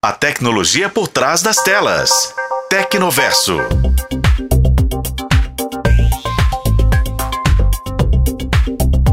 A 0.00 0.12
tecnologia 0.12 0.88
por 0.88 1.08
trás 1.08 1.42
das 1.42 1.56
telas. 1.56 2.08
Tecnoverso. 2.70 3.58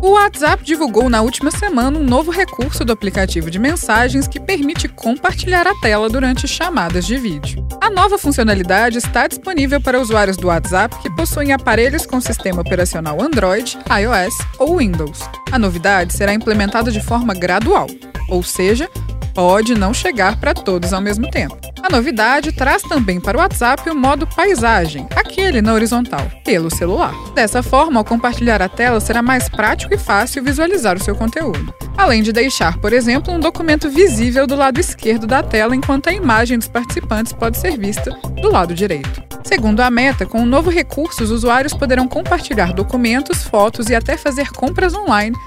O 0.04 0.12
WhatsApp 0.12 0.63
divulgou 0.63 1.10
na 1.10 1.24
última 1.24 1.50
semana 1.50 1.98
um 1.98 2.04
novo 2.04 2.29
recurso 2.29 2.86
do 2.86 2.94
aplicativo 2.94 3.50
de 3.50 3.58
mensagens 3.58 4.28
que 4.28 4.40
permite 4.40 4.88
compartilhar 4.88 5.66
a 5.66 5.74
tela 5.82 6.08
durante 6.08 6.48
chamadas 6.48 7.08
de 7.08 7.17
vídeo. 7.17 7.67
A 7.81 7.90
nova 7.90 8.20
funcionalidade 8.20 8.99
está 8.99 9.26
disponível 9.26 9.81
para 9.81 9.99
usuários 9.99 10.38
do 10.38 10.49
WhatsApp 10.49 10.96
que 11.02 11.10
possuem 11.15 11.52
aparelhos 11.52 12.06
com 12.06 12.22
sistema 12.22 12.62
operacional 12.62 13.20
Android, 13.20 13.76
iOS 13.90 14.36
ou 14.60 14.78
Windows. 14.78 15.22
A 15.52 15.58
novidade 15.58 16.13
será 16.13 16.31
implementada 16.31 16.91
de 16.91 17.02
forma 17.02 17.34
gradual, 17.34 17.88
ou 18.30 18.44
seja, 18.44 18.88
pode 19.36 19.76
não 19.76 19.94
chegar 19.94 20.40
para 20.40 20.54
todos 20.54 20.94
ao 20.94 21.02
mesmo 21.02 21.30
tempo. 21.30 21.58
A 21.84 21.90
novidade 21.90 22.54
traz 22.54 22.81
também 22.81 23.20
para 23.20 23.38
o 23.38 23.41
WhatsApp 23.41 23.88
o 23.89 23.95
modo 23.95 24.25
paisagem, 24.25 25.05
aquele 25.16 25.61
na 25.61 25.73
horizontal, 25.73 26.25
pelo 26.44 26.73
celular. 26.73 27.13
Dessa 27.35 27.61
forma, 27.61 27.99
ao 27.99 28.05
compartilhar 28.05 28.61
a 28.61 28.70
tela, 28.70 28.99
será 28.99 29.21
mais 29.21 29.48
prático 29.49 29.94
e 29.94 29.98
fácil 29.98 30.41
visualizar 30.41 30.95
o 30.95 31.03
seu 31.03 31.16
conteúdo. 31.16 31.71
Além 31.98 32.23
de 32.23 32.31
deixar, 32.31 32.77
por 32.80 32.94
exemplo, 32.94 33.34
um 33.34 33.39
documento 33.39 33.89
visível 33.89 34.48
do 34.48 34.55
lado 34.55 34.80
esquerdo 34.80 35.27
da 35.27 35.44
tela, 35.44 35.75
enquanto 35.75 36.08
a 36.08 36.13
imagem 36.13 36.58
dos 36.58 36.67
participantes 36.67 37.33
pode 37.33 37.58
ser 37.58 37.77
vista 37.77 38.11
do 38.41 38.49
lado 38.49 38.73
direito. 38.73 39.23
Segundo 39.44 39.81
a 39.81 39.91
Meta, 39.91 40.25
com 40.25 40.41
o 40.41 40.45
novo 40.45 40.72
recurso, 40.72 41.23
os 41.23 41.30
usuários 41.30 41.73
poderão 41.73 42.08
compartilhar 42.08 42.73
documentos, 42.73 43.44
fotos 43.44 43.89
e 43.89 43.95
até 43.95 44.17
fazer 44.17 44.49
compras 44.52 44.95
online 44.95 45.38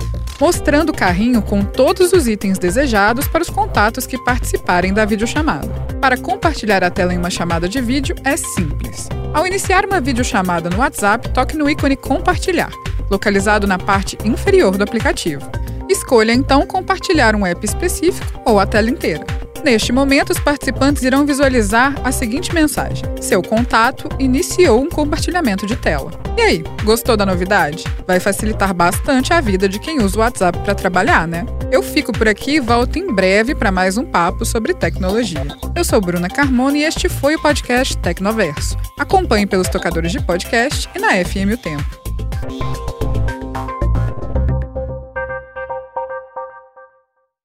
mostrando 0.40 0.90
o 0.90 0.94
carrinho 0.94 1.42
com 1.42 1.64
todos 1.64 2.12
os 2.12 2.28
itens 2.28 2.58
desejados 2.58 3.26
para 3.28 3.42
os 3.42 3.50
contatos 3.50 4.06
que 4.06 4.18
participarem 4.18 4.92
da 4.92 5.04
videochamada. 5.04 5.68
Para 6.00 6.16
compartilhar 6.16 6.84
a 6.84 6.90
tela 6.90 7.12
em 7.12 7.18
uma 7.18 7.30
chamada 7.30 7.68
de 7.68 7.80
vídeo 7.80 8.14
é 8.24 8.36
simples. 8.36 9.08
Ao 9.34 9.46
iniciar 9.46 9.84
uma 9.84 10.00
videochamada 10.00 10.70
no 10.70 10.78
WhatsApp, 10.78 11.28
toque 11.30 11.56
no 11.56 11.68
ícone 11.68 11.96
Compartilhar, 11.96 12.72
localizado 13.10 13.66
na 13.66 13.78
parte 13.78 14.16
inferior 14.24 14.76
do 14.76 14.84
aplicativo. 14.84 15.48
Escolha 15.88 16.32
então 16.32 16.66
compartilhar 16.66 17.34
um 17.34 17.46
app 17.46 17.64
específico 17.64 18.40
ou 18.44 18.60
a 18.60 18.66
tela 18.66 18.90
inteira. 18.90 19.37
Neste 19.64 19.92
momento, 19.92 20.30
os 20.30 20.38
participantes 20.38 21.02
irão 21.02 21.26
visualizar 21.26 21.94
a 22.04 22.12
seguinte 22.12 22.54
mensagem: 22.54 23.04
Seu 23.20 23.42
contato 23.42 24.08
iniciou 24.18 24.80
um 24.80 24.88
compartilhamento 24.88 25.66
de 25.66 25.76
tela. 25.76 26.10
E 26.36 26.40
aí, 26.40 26.64
gostou 26.84 27.16
da 27.16 27.26
novidade? 27.26 27.84
Vai 28.06 28.20
facilitar 28.20 28.72
bastante 28.72 29.32
a 29.32 29.40
vida 29.40 29.68
de 29.68 29.78
quem 29.78 30.00
usa 30.00 30.16
o 30.16 30.20
WhatsApp 30.20 30.58
para 30.60 30.74
trabalhar, 30.74 31.26
né? 31.26 31.44
Eu 31.70 31.82
fico 31.82 32.12
por 32.12 32.28
aqui 32.28 32.52
e 32.52 32.60
volto 32.60 32.98
em 32.98 33.12
breve 33.12 33.54
para 33.54 33.72
mais 33.72 33.98
um 33.98 34.04
papo 34.04 34.44
sobre 34.44 34.72
tecnologia. 34.72 35.46
Eu 35.74 35.84
sou 35.84 36.00
Bruna 36.00 36.28
Carmona 36.28 36.78
e 36.78 36.84
este 36.84 37.08
foi 37.08 37.34
o 37.34 37.42
podcast 37.42 37.96
Tecnoverso. 37.98 38.76
Acompanhe 38.98 39.46
pelos 39.46 39.68
tocadores 39.68 40.12
de 40.12 40.20
podcast 40.24 40.88
e 40.94 40.98
na 40.98 41.12
FM 41.24 41.54
O 41.54 41.56
Tempo. 41.56 41.97